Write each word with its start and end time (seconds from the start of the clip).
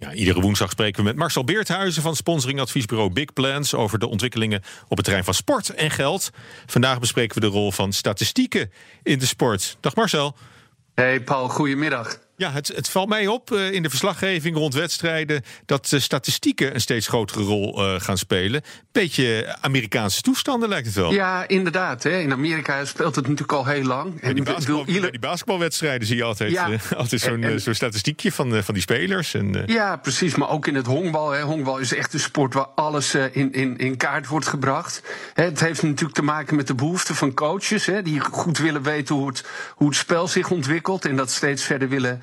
Ja, 0.00 0.12
iedere 0.12 0.40
woensdag 0.40 0.70
spreken 0.70 1.00
we 1.00 1.08
met 1.08 1.16
Marcel 1.16 1.44
Beerthuizen 1.44 2.02
van 2.02 2.16
sponsoringadviesbureau 2.16 3.12
Big 3.12 3.32
Plans 3.32 3.74
over 3.74 3.98
de 3.98 4.08
ontwikkelingen 4.08 4.62
op 4.88 4.96
het 4.96 5.04
terrein 5.04 5.24
van 5.24 5.34
sport 5.34 5.68
en 5.68 5.90
geld. 5.90 6.30
Vandaag 6.66 7.00
bespreken 7.00 7.34
we 7.34 7.40
de 7.40 7.46
rol 7.52 7.72
van 7.72 7.92
statistieken 7.92 8.72
in 9.02 9.18
de 9.18 9.26
sport. 9.26 9.76
Dag 9.80 9.94
Marcel. 9.94 10.36
Hey 10.94 11.20
Paul, 11.20 11.48
goedemiddag. 11.48 12.27
Ja, 12.38 12.52
het, 12.52 12.68
het 12.74 12.88
valt 12.88 13.08
mij 13.08 13.26
op 13.26 13.50
uh, 13.50 13.72
in 13.72 13.82
de 13.82 13.88
verslaggeving 13.88 14.56
rond 14.56 14.74
wedstrijden 14.74 15.42
dat 15.66 15.90
uh, 15.92 16.00
statistieken 16.00 16.74
een 16.74 16.80
steeds 16.80 17.06
grotere 17.06 17.42
rol 17.42 17.84
uh, 17.84 18.00
gaan 18.00 18.18
spelen. 18.18 18.62
Beetje 18.92 19.56
Amerikaanse 19.60 20.22
toestanden 20.22 20.68
lijkt 20.68 20.86
het 20.86 20.94
wel. 20.94 21.12
Ja, 21.12 21.48
inderdaad. 21.48 22.02
Hè. 22.02 22.18
In 22.18 22.32
Amerika 22.32 22.84
speelt 22.84 23.14
het 23.14 23.24
natuurlijk 23.24 23.58
al 23.58 23.66
heel 23.66 23.82
lang. 23.82 24.20
En 24.20 24.34
die, 24.34 24.44
basketbal, 24.44 24.84
bedoel, 24.84 25.10
die 25.10 25.20
basketbalwedstrijden 25.20 26.06
zie 26.06 26.16
je 26.16 26.22
altijd, 26.22 26.50
ja. 26.50 26.70
altijd 26.96 27.20
zo'n 27.20 27.58
zo 27.58 27.72
statistiekje 27.72 28.32
van, 28.32 28.62
van 28.62 28.74
die 28.74 28.82
spelers. 28.82 29.34
En, 29.34 29.62
ja, 29.66 29.96
precies. 29.96 30.34
Maar 30.34 30.50
ook 30.50 30.66
in 30.66 30.74
het 30.74 30.86
honkbal. 30.86 31.30
Hè. 31.30 31.42
Honkbal 31.42 31.78
is 31.78 31.94
echt 31.94 32.14
een 32.14 32.20
sport 32.20 32.54
waar 32.54 32.66
alles 32.74 33.14
in, 33.14 33.52
in, 33.52 33.76
in 33.76 33.96
kaart 33.96 34.26
wordt 34.26 34.46
gebracht. 34.46 35.02
Hè, 35.34 35.44
het 35.44 35.60
heeft 35.60 35.82
natuurlijk 35.82 36.14
te 36.14 36.22
maken 36.22 36.56
met 36.56 36.66
de 36.66 36.74
behoeften 36.74 37.14
van 37.14 37.34
coaches. 37.34 37.86
Hè, 37.86 38.02
die 38.02 38.20
goed 38.20 38.58
willen 38.58 38.82
weten 38.82 39.14
hoe 39.14 39.28
het, 39.28 39.44
hoe 39.74 39.88
het 39.88 39.96
spel 39.96 40.28
zich 40.28 40.50
ontwikkelt. 40.50 41.04
En 41.04 41.16
dat 41.16 41.30
steeds 41.30 41.64
verder 41.64 41.88
willen 41.88 42.22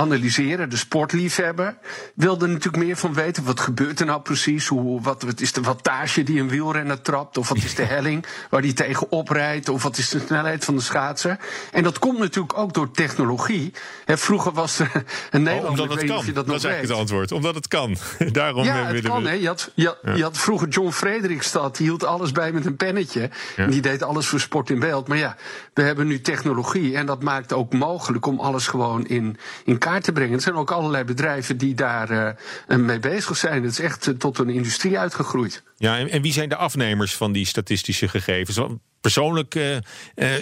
analyseren. 0.00 0.70
De 0.70 0.76
sportliefhebber 0.76 1.76
wilde 2.14 2.46
natuurlijk 2.46 2.84
meer 2.84 2.96
van 2.96 3.14
weten. 3.14 3.44
Wat 3.44 3.60
gebeurt 3.60 4.00
er 4.00 4.06
nou 4.06 4.20
precies? 4.20 4.66
Hoe, 4.66 5.00
wat, 5.00 5.22
wat 5.22 5.40
is 5.40 5.52
de 5.52 5.60
wattage 5.60 6.22
die 6.22 6.40
een 6.40 6.48
wielrenner 6.48 7.02
trapt? 7.02 7.38
Of 7.38 7.48
wat 7.48 7.56
is 7.56 7.74
de 7.74 7.84
helling 7.84 8.26
waar 8.50 8.62
die 8.62 8.72
tegen 8.72 9.10
oprijdt? 9.12 9.68
Of 9.68 9.82
wat 9.82 9.98
is 9.98 10.08
de 10.08 10.20
snelheid 10.26 10.64
van 10.64 10.76
de 10.76 10.82
schaatser? 10.82 11.38
En 11.72 11.82
dat 11.82 11.98
komt 11.98 12.18
natuurlijk 12.18 12.58
ook 12.58 12.74
door 12.74 12.90
technologie. 12.90 13.72
He, 14.04 14.18
vroeger 14.18 14.52
was 14.52 14.78
er 14.78 14.90
een 15.30 15.42
Nederlander... 15.42 15.84
Oh, 15.84 15.90
omdat 15.90 16.08
het 16.08 16.10
kan. 16.10 16.34
dat, 16.34 16.46
dat 16.46 16.56
is 16.56 16.64
eigenlijk 16.64 16.92
het 16.92 17.00
antwoord. 17.00 17.32
Omdat 17.32 17.54
het 17.54 17.68
kan. 17.68 17.96
Daarom 18.32 18.64
ja, 18.64 18.84
het 18.84 19.00
kan. 19.00 19.22
We... 19.22 19.40
Je, 19.40 19.46
had, 19.46 19.70
je, 19.74 19.96
ja. 20.02 20.14
je, 20.14 20.22
had, 20.22 20.38
vroeger 20.38 20.68
John 20.68 20.90
Frederikstad. 20.90 21.76
Die 21.76 21.86
hield 21.86 22.04
alles 22.04 22.32
bij 22.32 22.52
met 22.52 22.66
een 22.66 22.76
pennetje. 22.76 23.20
Ja. 23.20 23.64
En 23.64 23.70
die 23.70 23.80
deed 23.80 24.02
alles 24.02 24.26
voor 24.26 24.40
sport 24.40 24.70
in 24.70 24.78
beeld. 24.78 25.08
Maar 25.08 25.18
ja, 25.18 25.36
we 25.74 25.82
hebben 25.82 26.06
nu 26.06 26.20
technologie. 26.20 26.96
En 26.96 27.06
dat 27.06 27.22
maakt 27.22 27.52
ook 27.52 27.72
mogelijk 27.72 28.26
om 28.26 28.40
alles 28.40 28.66
gewoon 28.66 29.06
in, 29.06 29.36
in 29.64 29.78
kaart 29.78 29.89
te 29.98 30.12
brengen. 30.12 30.34
Er 30.34 30.40
zijn 30.40 30.54
ook 30.54 30.70
allerlei 30.70 31.04
bedrijven 31.04 31.56
die 31.56 31.74
daar 31.74 32.10
uh, 32.10 32.76
mee 32.76 32.98
bezig 32.98 33.36
zijn. 33.36 33.62
Het 33.62 33.72
is 33.72 33.80
echt 33.80 34.06
uh, 34.06 34.14
tot 34.14 34.38
een 34.38 34.48
industrie 34.48 34.98
uitgegroeid. 34.98 35.62
Ja, 35.76 35.98
en, 35.98 36.10
en, 36.10 36.22
wie 36.22 36.32
zijn 36.32 36.48
de 36.48 36.56
afnemers 36.56 37.16
van 37.16 37.32
die 37.32 37.46
statistische 37.46 38.08
gegevens? 38.08 38.60
Persoonlijk 39.00 39.54
uh, 39.54 39.76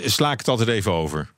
sla 0.05 0.33
ik 0.33 0.39
het 0.39 0.49
altijd 0.49 0.69
even 0.69 0.93
over. 0.93 1.31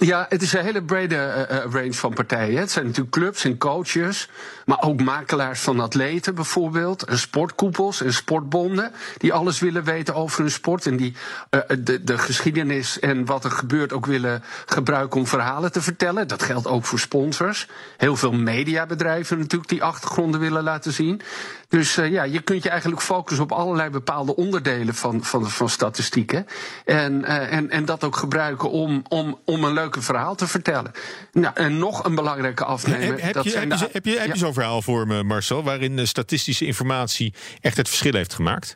Ja, 0.00 0.26
het 0.28 0.42
is 0.42 0.52
een 0.52 0.64
hele 0.64 0.82
brede 0.82 1.48
uh, 1.50 1.72
range 1.72 1.92
van 1.92 2.14
partijen. 2.14 2.58
Het 2.58 2.70
zijn 2.70 2.84
natuurlijk 2.84 3.14
clubs 3.14 3.44
en 3.44 3.58
coaches, 3.58 4.28
maar 4.64 4.82
ook 4.82 5.02
makelaars 5.02 5.60
van 5.60 5.80
atleten 5.80 6.34
bijvoorbeeld, 6.34 7.02
en 7.02 7.18
sportkoepels 7.18 8.00
en 8.00 8.12
sportbonden, 8.12 8.92
die 9.18 9.32
alles 9.32 9.58
willen 9.58 9.84
weten 9.84 10.14
over 10.14 10.40
hun 10.40 10.50
sport 10.50 10.86
en 10.86 10.96
die 10.96 11.14
uh, 11.50 11.60
de, 11.78 12.04
de 12.04 12.18
geschiedenis 12.18 13.00
en 13.00 13.24
wat 13.24 13.44
er 13.44 13.50
gebeurt 13.50 13.92
ook 13.92 14.06
willen 14.06 14.42
gebruiken 14.66 15.20
om 15.20 15.26
verhalen 15.26 15.72
te 15.72 15.82
vertellen. 15.82 16.28
Dat 16.28 16.42
geldt 16.42 16.66
ook 16.66 16.84
voor 16.84 16.98
sponsors. 16.98 17.68
Heel 17.96 18.16
veel 18.16 18.32
mediabedrijven 18.32 19.38
natuurlijk 19.38 19.70
die 19.70 19.82
achtergronden 19.82 20.40
willen 20.40 20.62
laten 20.62 20.92
zien. 20.92 21.20
Dus 21.68 21.94
ja, 21.94 22.22
je 22.22 22.40
kunt 22.40 22.62
je 22.62 22.68
eigenlijk 22.68 23.02
focussen 23.02 23.44
op 23.44 23.52
allerlei 23.52 23.90
bepaalde 23.90 24.36
onderdelen 24.36 24.94
van, 24.94 25.24
van, 25.24 25.50
van 25.50 25.68
statistieken. 25.68 26.46
En, 26.84 27.24
en, 27.24 27.70
en 27.70 27.84
dat 27.84 28.04
ook 28.04 28.16
gebruiken 28.16 28.70
om, 28.70 29.02
om, 29.08 29.38
om 29.44 29.64
een 29.64 29.72
verhaal 29.92 30.34
te 30.34 30.46
vertellen. 30.46 30.92
Nou, 31.32 31.54
en 31.54 31.78
nog 31.78 32.04
een 32.04 32.14
belangrijke 32.14 32.64
afnemer. 32.64 33.22
Heb, 33.22 33.34
dat 33.34 33.44
je, 33.44 33.50
zijn 33.50 33.70
heb, 33.70 33.78
de, 33.78 33.84
je, 33.84 33.90
heb, 33.92 34.04
je, 34.04 34.18
heb 34.18 34.32
je 34.32 34.38
zo'n 34.38 34.52
verhaal 34.52 34.82
voor 34.82 35.06
me, 35.06 35.22
Marcel, 35.22 35.62
waarin 35.62 35.96
de 35.96 36.06
statistische 36.06 36.66
informatie 36.66 37.34
echt 37.60 37.76
het 37.76 37.88
verschil 37.88 38.12
heeft 38.12 38.34
gemaakt? 38.34 38.74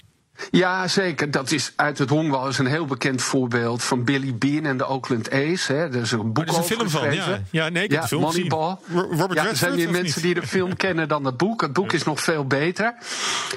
Ja, 0.50 0.88
zeker. 0.88 1.30
Dat 1.30 1.50
is 1.50 1.72
uit 1.76 1.98
het 1.98 2.10
honkbal 2.10 2.48
is 2.48 2.58
een 2.58 2.66
heel 2.66 2.86
bekend 2.86 3.22
voorbeeld 3.22 3.82
van 3.82 4.04
Billy 4.04 4.34
Bean 4.34 4.64
en 4.64 4.76
de 4.76 4.86
Oakland 4.86 5.30
Ace. 5.30 5.72
Hè. 5.72 5.78
Er 5.78 5.94
is 5.94 6.12
een 6.12 6.32
boek 6.32 6.44
er 6.44 6.50
is 6.50 6.56
een 6.56 6.64
film 6.64 6.88
van, 6.88 7.14
ja. 7.14 7.42
Ja, 7.50 7.68
nee, 7.68 7.84
ik 7.84 7.90
heb 7.90 7.98
ja, 7.98 8.00
de 8.00 8.08
film 8.08 8.22
Moneyball. 8.22 8.76
Robert 8.92 9.32
ja, 9.32 9.48
er 9.48 9.56
zijn 9.56 9.74
meer 9.74 9.90
mensen 9.90 10.22
die 10.22 10.34
de 10.34 10.46
film 10.46 10.76
kennen 10.86 11.08
dan 11.08 11.24
het 11.24 11.36
boek. 11.36 11.60
Het 11.60 11.72
boek 11.72 11.92
is 11.92 12.04
nog 12.04 12.20
veel 12.20 12.46
beter. 12.46 12.94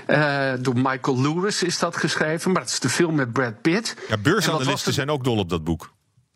Uh, 0.07 0.53
door 0.59 0.75
Michael 0.75 1.22
Lewis 1.22 1.63
is 1.63 1.79
dat 1.79 1.97
geschreven, 1.97 2.51
maar 2.51 2.61
het 2.61 2.72
is 2.72 2.79
de 2.79 2.90
film 2.90 3.16
met 3.16 3.34
Brad 3.34 3.61
Pitt. 3.61 3.95
Ja, 4.09 4.17
beursanalisten 4.17 4.94
zijn 4.94 5.09
ook 5.09 5.23
dol 5.23 5.38
op 5.38 5.50
dat 5.50 5.63
boek. 5.63 5.91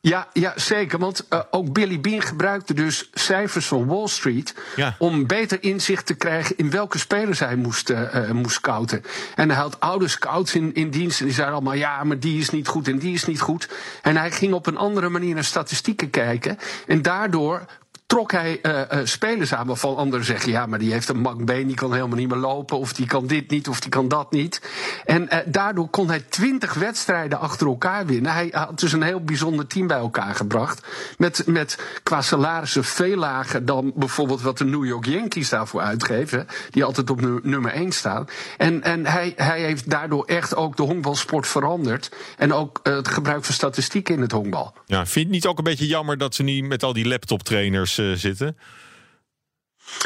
Ja, 0.08 0.28
ja, 0.34 0.54
zeker. 0.56 1.00
Want 1.00 1.26
uh, 1.30 1.40
ook 1.52 1.74
Billy 1.74 2.00
Bean 2.00 2.22
gebruikte 2.22 2.74
dus 2.74 3.10
cijfers 3.14 3.68
van 3.68 3.86
Wall 3.86 4.08
Street. 4.08 4.56
Ja. 4.76 4.96
om 5.00 5.28
beter 5.28 5.64
inzicht 5.64 6.06
te 6.06 6.14
krijgen 6.14 6.58
in 6.58 6.70
welke 6.70 6.98
spelers 6.98 7.40
hij 7.40 7.56
moest, 7.56 7.90
uh, 7.90 8.32
moest 8.32 8.56
scouten. 8.56 9.04
En 9.36 9.50
hij 9.50 9.60
had 9.60 9.80
oude 9.80 10.08
scouts 10.08 10.56
in, 10.56 10.74
in 10.74 10.90
dienst. 10.90 11.20
En 11.20 11.26
die 11.26 11.34
zeiden 11.34 11.56
allemaal: 11.56 11.74
ja, 11.74 12.04
maar 12.04 12.20
die 12.20 12.40
is 12.40 12.50
niet 12.50 12.68
goed 12.68 12.88
en 12.88 12.98
die 12.98 13.14
is 13.14 13.26
niet 13.26 13.42
goed. 13.42 13.70
En 14.02 14.18
hij 14.18 14.32
ging 14.32 14.54
op 14.54 14.68
een 14.68 14.78
andere 14.78 15.10
manier 15.10 15.34
naar 15.34 15.44
statistieken 15.44 16.10
kijken. 16.10 16.58
En 16.88 17.02
daardoor 17.02 17.66
trok 18.06 18.32
hij 18.32 18.60
uh, 18.62 18.80
uh, 18.80 19.00
spelers 19.04 19.54
aan 19.54 19.68
waarvan 19.68 19.96
anderen 19.96 20.26
zeggen: 20.26 20.52
ja, 20.52 20.66
maar 20.66 20.80
die 20.80 20.92
heeft 20.92 21.10
een 21.10 21.20
makbeen, 21.20 21.68
die 21.68 21.76
kan 21.76 21.94
helemaal 21.94 22.18
niet 22.18 22.30
meer 22.30 22.38
lopen, 22.38 22.78
of 22.78 22.94
die 22.94 23.06
kan 23.06 23.28
dit 23.28 23.50
niet, 23.50 23.68
of 23.68 23.80
die 23.80 23.90
kan 23.90 24.08
dat 24.08 24.32
niet. 24.32 24.62
En 25.06 25.22
uh, 25.22 25.38
daardoor 25.46 25.90
kon 25.90 26.08
hij 26.08 26.20
twintig 26.30 26.74
wedstrijden 26.74 27.40
achter 27.40 27.68
elkaar 27.68 28.06
winnen. 28.06 28.34
Hij 28.34 28.50
had 28.52 28.80
dus 28.80 28.92
een 28.92 29.02
heel 29.02 29.24
bijzonder 29.24 29.68
team 29.68 29.88
bij 29.88 29.98
elkaar 29.98 30.36
gebracht. 30.36 30.88
Met, 31.18 31.44
met 31.46 31.80
qua 32.04 32.22
salarissen 32.22 32.84
veel 32.84 33.18
lager 33.18 33.66
dan 33.66 33.92
bijvoorbeeld 33.96 34.42
wat 34.42 34.58
de 34.58 34.66
New 34.66 34.86
York 34.86 35.06
Yankees 35.06 35.50
daarvoor 35.50 35.82
uitgeven, 35.82 36.48
die 36.70 36.84
altijd 36.84 37.10
op 37.10 37.22
nu, 37.22 37.40
nummer 37.44 37.72
1 37.72 37.92
staan. 37.92 38.28
En, 38.58 38.84
en 38.84 39.06
hij, 39.06 39.34
hij 39.36 39.62
heeft 39.62 39.90
daardoor 39.90 40.26
echt 40.26 40.56
ook 40.56 40.78
de 40.78 40.84
honkbalsport 40.84 41.48
veranderd. 41.48 42.12
En 42.38 42.54
ook 42.54 42.80
het 42.84 43.08
gebruik 43.08 43.46
van 43.46 43.54
statistieken 43.54 44.16
in 44.16 44.22
het 44.22 44.32
honkbal. 44.32 44.74
Ja, 44.86 44.98
vind 44.98 45.14
je 45.14 45.20
het 45.20 45.30
niet 45.30 45.46
ook 45.46 45.58
een 45.58 45.64
beetje 45.64 45.88
jammer 45.88 46.18
dat 46.18 46.36
ze 46.36 46.44
niet 46.44 46.66
met 46.66 46.84
al 46.84 46.94
die 46.94 47.08
laptoptrainers 47.08 47.95
zitten? 48.16 48.58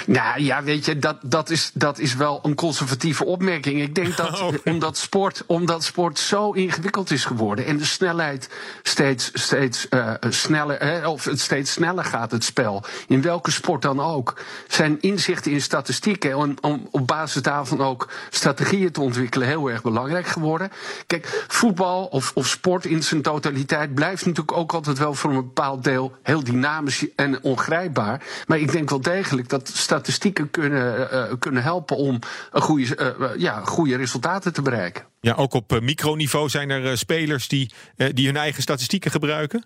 Nou 0.06 0.42
ja, 0.42 0.64
weet 0.64 0.86
je, 0.86 1.00
dat, 1.00 1.18
dat, 1.22 1.50
is, 1.50 1.72
dat 1.74 2.00
is 2.00 2.16
wel 2.16 2.40
een 2.44 2.56
conservatieve 2.56 3.26
opmerking. 3.26 3.82
Ik 3.82 3.96
denk 3.96 4.18
dat 4.18 4.42
okay. 4.42 4.60
omdat, 4.64 4.98
sport, 4.98 5.44
omdat 5.46 5.84
sport 5.84 6.20
zo 6.20 6.52
ingewikkeld 6.52 7.12
is 7.12 7.26
geworden 7.26 7.66
en 7.66 7.78
de 7.78 7.86
snelheid 7.86 8.50
steeds, 8.84 9.32
steeds 9.34 9.88
uh, 9.90 10.14
sneller, 10.30 10.78
eh, 10.78 11.10
of 11.10 11.24
het 11.24 11.40
steeds 11.40 11.72
sneller 11.72 12.06
gaat, 12.06 12.32
het 12.32 12.44
spel, 12.44 12.84
in 13.08 13.22
welke 13.22 13.52
sport 13.52 13.82
dan 13.82 14.00
ook, 14.00 14.42
zijn 14.68 14.98
inzichten 15.02 15.52
in 15.52 15.62
statistieken 15.62 16.38
om, 16.38 16.56
om 16.62 16.88
op 16.92 17.08
basis 17.08 17.42
daarvan 17.42 17.82
ook 17.82 18.10
strategieën 18.30 18.92
te 18.92 19.02
ontwikkelen 19.02 19.48
heel 19.48 19.70
erg 19.70 19.82
belangrijk 19.82 20.28
geworden. 20.28 20.72
Kijk, 21.08 21.46
voetbal 21.48 22.06
of, 22.06 22.32
of 22.36 22.48
sport 22.48 22.86
in 22.86 23.04
zijn 23.04 23.22
totaliteit 23.22 23.94
blijft 23.94 24.26
natuurlijk 24.26 24.58
ook 24.58 24.74
altijd 24.74 24.98
wel 24.98 25.14
voor 25.14 25.30
een 25.30 25.36
bepaald 25.36 25.84
deel 25.84 26.16
heel 26.24 26.44
dynamisch 26.44 27.06
en 27.16 27.44
ongrijpbaar. 27.44 28.24
Maar 28.48 28.60
ik 28.60 28.72
denk 28.72 28.90
wel 28.90 29.02
degelijk 29.02 29.50
dat 29.50 29.69
statistieken 29.78 30.52
kunnen, 30.52 31.10
uh, 31.14 31.34
kunnen 31.40 31.64
helpen 31.64 31.98
om 31.98 32.20
een 32.52 32.62
goede, 32.62 33.16
uh, 33.20 33.30
ja, 33.38 33.62
goede 33.66 33.96
resultaten 33.96 34.54
te 34.54 34.62
bereiken. 34.62 35.04
Ja, 35.22 35.34
ook 35.34 35.54
op 35.54 35.80
microniveau 35.82 36.50
zijn 36.50 36.70
er 36.70 36.98
spelers 36.98 37.48
die, 37.48 37.72
die 38.14 38.26
hun 38.26 38.38
eigen 38.38 38.62
statistieken 38.62 39.12
gebruiken? 39.12 39.66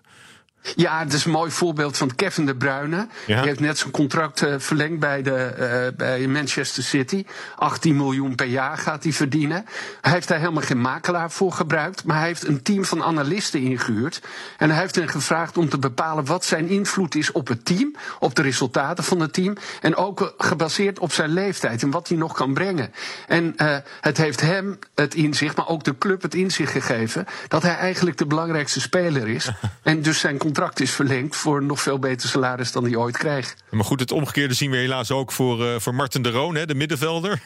Ja, 0.76 0.98
het 0.98 1.12
is 1.12 1.24
een 1.24 1.30
mooi 1.30 1.50
voorbeeld 1.50 1.96
van 1.96 2.14
Kevin 2.14 2.46
de 2.46 2.56
Bruyne. 2.56 3.06
Ja. 3.26 3.36
Die 3.36 3.48
heeft 3.48 3.60
net 3.60 3.78
zijn 3.78 3.90
contract 3.90 4.42
uh, 4.42 4.54
verlengd 4.58 4.98
bij, 4.98 5.22
de, 5.22 5.54
uh, 5.90 5.96
bij 5.96 6.26
Manchester 6.26 6.82
City. 6.82 7.24
18 7.56 7.96
miljoen 7.96 8.34
per 8.34 8.46
jaar 8.46 8.78
gaat 8.78 9.02
hij 9.02 9.12
verdienen. 9.12 9.64
Hij 10.00 10.12
heeft 10.12 10.28
daar 10.28 10.38
helemaal 10.38 10.62
geen 10.62 10.80
makelaar 10.80 11.30
voor 11.30 11.52
gebruikt. 11.52 12.04
Maar 12.04 12.16
hij 12.16 12.26
heeft 12.26 12.46
een 12.46 12.62
team 12.62 12.84
van 12.84 13.02
analisten 13.02 13.60
ingehuurd. 13.60 14.22
En 14.58 14.70
hij 14.70 14.80
heeft 14.80 14.94
hen 14.94 15.08
gevraagd 15.08 15.58
om 15.58 15.68
te 15.68 15.78
bepalen 15.78 16.24
wat 16.24 16.44
zijn 16.44 16.68
invloed 16.68 17.14
is 17.14 17.32
op 17.32 17.48
het 17.48 17.64
team. 17.64 17.94
Op 18.18 18.34
de 18.34 18.42
resultaten 18.42 19.04
van 19.04 19.20
het 19.20 19.32
team. 19.32 19.56
En 19.80 19.96
ook 19.96 20.34
gebaseerd 20.38 20.98
op 20.98 21.12
zijn 21.12 21.30
leeftijd 21.30 21.82
en 21.82 21.90
wat 21.90 22.08
hij 22.08 22.16
nog 22.16 22.32
kan 22.32 22.54
brengen. 22.54 22.92
En 23.26 23.54
uh, 23.56 23.76
het 24.00 24.16
heeft 24.16 24.40
hem 24.40 24.78
het 24.94 25.14
inzicht, 25.14 25.56
maar 25.56 25.68
ook 25.68 25.84
de 25.84 25.98
club 25.98 26.22
het 26.22 26.34
inzicht 26.34 26.72
gegeven. 26.72 27.26
dat 27.48 27.62
hij 27.62 27.76
eigenlijk 27.76 28.16
de 28.16 28.26
belangrijkste 28.26 28.80
speler 28.80 29.28
is. 29.28 29.50
en 29.82 30.02
dus 30.02 30.18
zijn 30.18 30.38
contract 30.38 30.52
contract 30.54 30.80
is 30.80 30.90
verlengd 30.90 31.36
voor 31.36 31.56
een 31.56 31.66
nog 31.66 31.80
veel 31.80 31.98
beter 31.98 32.28
salaris 32.28 32.72
dan 32.72 32.84
hij 32.84 32.96
ooit 32.96 33.16
kreeg. 33.16 33.54
Maar 33.70 33.84
goed, 33.84 34.00
het 34.00 34.12
omgekeerde 34.12 34.54
zien 34.54 34.70
we 34.70 34.76
helaas 34.76 35.10
ook 35.10 35.32
voor, 35.32 35.60
uh, 35.60 35.78
voor 35.78 35.94
Martin 35.94 36.22
de 36.22 36.30
Roon, 36.30 36.54
hè, 36.54 36.66
de 36.66 36.74
middenvelder. 36.74 37.40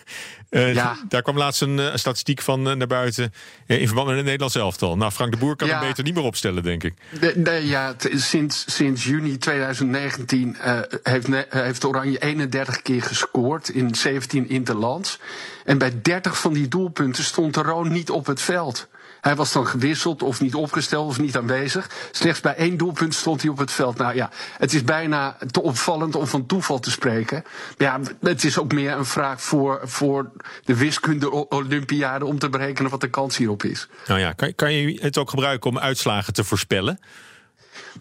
Uh, 0.50 0.74
ja. 0.74 0.96
Daar 1.08 1.22
kwam 1.22 1.36
laatst 1.36 1.62
een 1.62 1.78
uh, 1.78 1.94
statistiek 1.94 2.42
van 2.42 2.62
naar 2.62 2.86
buiten 2.86 3.32
in 3.66 3.86
verband 3.86 4.06
met 4.06 4.16
het 4.16 4.24
Nederlands 4.24 4.54
elftal. 4.54 4.96
Nou, 4.96 5.12
Frank 5.12 5.32
de 5.32 5.38
Boer 5.38 5.56
kan 5.56 5.68
ja. 5.68 5.78
hem 5.78 5.88
beter 5.88 6.04
niet 6.04 6.14
meer 6.14 6.24
opstellen, 6.24 6.62
denk 6.62 6.84
ik. 6.84 6.94
De, 7.20 7.42
de, 7.42 7.50
ja, 7.50 7.94
sinds, 8.14 8.64
sinds 8.74 9.04
juni 9.04 9.38
2019 9.38 10.56
heeft, 11.02 11.28
heeft 11.48 11.84
Oranje 11.84 12.18
31 12.18 12.82
keer 12.82 13.02
gescoord 13.02 13.68
in 13.68 13.94
17 13.94 14.48
interlands. 14.48 15.18
En 15.64 15.78
bij 15.78 16.00
30 16.02 16.40
van 16.40 16.52
die 16.52 16.68
doelpunten 16.68 17.24
stond 17.24 17.54
de 17.54 17.62
Roon 17.62 17.92
niet 17.92 18.10
op 18.10 18.26
het 18.26 18.40
veld. 18.40 18.88
Hij 19.20 19.36
was 19.36 19.52
dan 19.52 19.66
gewisseld 19.66 20.22
of 20.22 20.40
niet 20.40 20.54
opgesteld 20.54 21.08
of 21.08 21.18
niet 21.18 21.36
aanwezig. 21.36 21.90
Slechts 22.10 22.40
bij 22.40 22.54
één 22.54 22.76
doelpunt 22.76 23.14
stond 23.14 23.42
hij 23.42 23.50
op 23.50 23.58
het 23.58 23.72
veld. 23.72 23.96
Nou 23.96 24.14
ja, 24.14 24.30
het 24.58 24.74
is 24.74 24.84
bijna 24.84 25.36
te 25.50 25.62
opvallend 25.62 26.14
om 26.14 26.26
van 26.26 26.46
toeval 26.46 26.78
te 26.78 26.90
spreken. 26.90 27.44
Ja, 27.78 28.00
het 28.20 28.44
is 28.44 28.58
ook 28.58 28.72
meer 28.72 28.92
een 28.92 29.04
vraag 29.04 29.42
voor, 29.42 29.80
voor 29.84 30.30
de 30.64 30.76
wiskunde-Olympiade 30.76 32.24
om 32.24 32.38
te 32.38 32.48
berekenen 32.48 32.90
wat 32.90 33.00
de 33.00 33.10
kans 33.10 33.36
hierop 33.36 33.64
is. 33.64 33.88
Nou 34.06 34.20
ja, 34.20 34.32
kan, 34.32 34.54
kan 34.54 34.72
je 34.72 34.98
het 35.00 35.18
ook 35.18 35.30
gebruiken 35.30 35.70
om 35.70 35.78
uitslagen 35.78 36.32
te 36.32 36.44
voorspellen? 36.44 36.98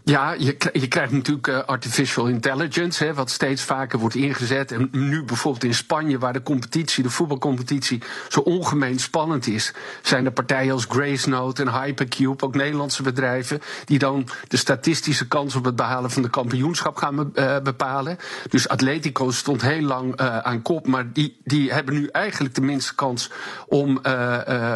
Ja, 0.03 0.33
je, 0.33 0.57
je 0.73 0.87
krijgt 0.87 1.11
natuurlijk 1.11 1.47
uh, 1.47 1.63
artificial 1.63 2.27
intelligence, 2.27 3.03
hè, 3.03 3.13
wat 3.13 3.29
steeds 3.29 3.61
vaker 3.61 3.99
wordt 3.99 4.15
ingezet. 4.15 4.71
En 4.71 4.87
nu 4.91 5.23
bijvoorbeeld 5.23 5.63
in 5.63 5.73
Spanje, 5.73 6.19
waar 6.19 6.33
de 6.33 6.43
competitie, 6.43 7.03
de 7.03 7.09
voetbalcompetitie, 7.09 8.01
zo 8.29 8.39
ongemeen 8.39 8.99
spannend 8.99 9.47
is, 9.47 9.73
zijn 10.01 10.25
er 10.25 10.31
partijen 10.31 10.73
als 10.73 10.85
Gracenote 10.89 11.61
en 11.61 11.81
Hypercube, 11.81 12.43
ook 12.43 12.55
Nederlandse 12.55 13.03
bedrijven, 13.03 13.61
die 13.85 13.99
dan 13.99 14.27
de 14.47 14.57
statistische 14.57 15.27
kans 15.27 15.55
op 15.55 15.65
het 15.65 15.75
behalen 15.75 16.11
van 16.11 16.21
de 16.21 16.29
kampioenschap 16.29 16.97
gaan 16.97 17.31
uh, 17.33 17.59
bepalen. 17.59 18.17
Dus 18.49 18.67
Atletico 18.67 19.31
stond 19.31 19.61
heel 19.61 19.81
lang 19.81 20.21
uh, 20.21 20.37
aan 20.37 20.61
kop, 20.61 20.87
maar 20.87 21.11
die, 21.13 21.37
die 21.43 21.73
hebben 21.73 21.93
nu 21.93 22.07
eigenlijk 22.07 22.55
de 22.55 22.61
minste 22.61 22.95
kans 22.95 23.31
om, 23.67 24.01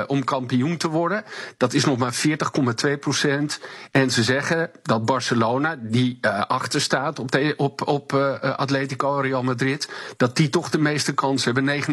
om 0.07 0.23
kampioen 0.23 0.77
te 0.77 0.89
worden. 0.89 1.23
Dat 1.57 1.73
is 1.73 1.85
nog 1.85 1.97
maar 1.97 2.13
40,2 2.85 2.99
procent. 2.99 3.59
En 3.91 4.11
ze 4.11 4.23
zeggen 4.23 4.69
dat 4.81 5.05
Barcelona, 5.11 5.75
die 5.81 6.17
uh, 6.21 6.41
achter 6.41 6.81
staat 6.81 7.19
op, 7.19 7.31
de, 7.31 7.53
op, 7.57 7.87
op 7.87 8.13
uh, 8.13 8.39
Atletico 8.41 9.19
Real 9.19 9.43
Madrid, 9.43 9.89
dat 10.17 10.35
die 10.35 10.49
toch 10.49 10.69
de 10.69 10.77
meeste 10.77 11.13
kans 11.13 11.45
hebben, 11.45 11.83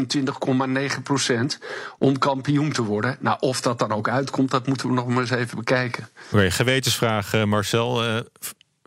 29,9 0.96 1.02
procent, 1.02 1.58
om 1.98 2.18
kampioen 2.18 2.72
te 2.72 2.82
worden. 2.82 3.16
Nou, 3.20 3.36
of 3.40 3.60
dat 3.60 3.78
dan 3.78 3.92
ook 3.92 4.08
uitkomt, 4.08 4.50
dat 4.50 4.66
moeten 4.66 4.88
we 4.88 4.94
nog 4.94 5.06
maar 5.06 5.20
eens 5.20 5.30
even 5.30 5.56
bekijken. 5.56 6.08
Oké, 6.32 6.50
gewetensvraag, 6.50 7.44
Marcel. 7.44 8.02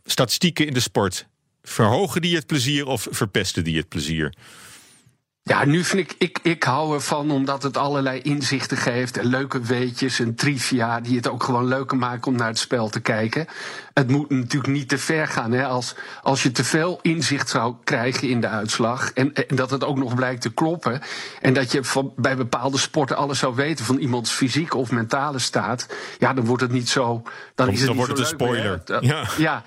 statistieken 0.05 0.67
in 0.67 0.73
de 0.73 0.79
sport. 0.79 1.27
Verhogen 1.63 2.21
die 2.21 2.35
het 2.35 2.45
plezier 2.45 2.85
of 2.85 3.07
verpesten 3.09 3.63
die 3.63 3.77
het 3.77 3.87
plezier? 3.87 4.33
Ja, 5.43 5.65
nu 5.65 5.83
vind 5.83 6.11
ik, 6.11 6.15
ik, 6.17 6.39
ik 6.41 6.63
hou 6.63 6.93
ervan 6.93 7.31
omdat 7.31 7.63
het 7.63 7.77
allerlei 7.77 8.21
inzichten 8.21 8.77
geeft 8.77 9.17
en 9.17 9.25
leuke 9.25 9.59
weetjes 9.59 10.19
en 10.19 10.35
trivia 10.35 10.99
die 10.99 11.15
het 11.15 11.27
ook 11.27 11.43
gewoon 11.43 11.67
leuker 11.67 11.97
maken 11.97 12.31
om 12.31 12.37
naar 12.37 12.47
het 12.47 12.59
spel 12.59 12.89
te 12.89 12.99
kijken. 12.99 13.47
Het 13.93 14.07
moet 14.07 14.29
natuurlijk 14.29 14.73
niet 14.73 14.89
te 14.89 14.97
ver 14.97 15.27
gaan. 15.27 15.51
Hè? 15.51 15.65
Als, 15.65 15.95
als 16.21 16.43
je 16.43 16.51
te 16.51 16.63
veel 16.63 16.99
inzicht 17.01 17.49
zou 17.49 17.75
krijgen 17.83 18.29
in 18.29 18.41
de 18.41 18.47
uitslag 18.47 19.11
en, 19.11 19.33
en 19.33 19.55
dat 19.55 19.71
het 19.71 19.83
ook 19.83 19.97
nog 19.97 20.15
blijkt 20.15 20.41
te 20.41 20.53
kloppen 20.53 21.01
en 21.41 21.53
dat 21.53 21.71
je 21.71 21.83
van, 21.83 22.13
bij 22.15 22.35
bepaalde 22.35 22.77
sporten 22.77 23.17
alles 23.17 23.39
zou 23.39 23.55
weten 23.55 23.85
van 23.85 23.97
iemands 23.97 24.31
fysieke 24.31 24.77
of 24.77 24.91
mentale 24.91 25.39
staat, 25.39 25.87
ja, 26.19 26.33
dan 26.33 26.45
wordt 26.45 26.61
het 26.61 26.71
niet 26.71 26.89
zo. 26.89 27.21
Dan, 27.55 27.69
is 27.69 27.77
het 27.79 27.87
dan 27.87 27.97
niet 27.97 28.05
wordt 28.07 28.17
zo 28.17 28.23
het 28.23 28.41
een 28.41 28.47
spoiler. 28.47 28.81
ja. 29.01 29.25
ja. 29.37 29.63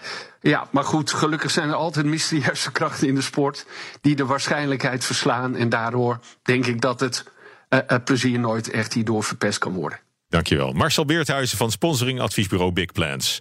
Ja, 0.50 0.68
maar 0.70 0.84
goed, 0.84 1.12
gelukkig 1.12 1.50
zijn 1.50 1.68
er 1.68 1.74
altijd 1.74 2.06
mysterieuze 2.06 2.72
krachten 2.78 3.08
in 3.08 3.14
de 3.14 3.20
sport 3.20 3.66
die 4.00 4.16
de 4.16 4.26
waarschijnlijkheid 4.26 5.04
verslaan. 5.04 5.56
En 5.56 5.68
daardoor 5.68 6.18
denk 6.42 6.66
ik 6.66 6.80
dat 6.80 7.00
het 7.00 7.24
uh, 7.70 7.78
uh, 7.88 7.98
plezier 8.04 8.38
nooit 8.38 8.70
echt 8.70 8.92
hierdoor 8.92 9.24
verpest 9.24 9.58
kan 9.58 9.72
worden. 9.72 10.00
Dankjewel. 10.28 10.72
Marcel 10.72 11.04
Beerthuizen 11.04 11.58
van 11.58 11.70
sponsoring 11.70 12.20
adviesbureau 12.20 12.72
Big 12.72 12.92
Plans. 12.92 13.40